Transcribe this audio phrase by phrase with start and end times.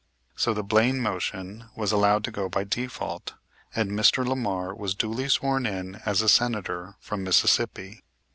[0.35, 3.35] So the Blaine motion was allowed to go by default,
[3.75, 4.25] and Mr.
[4.27, 8.01] Lamar was duly sworn in as a Senator from Mississippi.